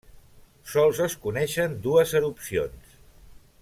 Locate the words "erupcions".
2.23-3.01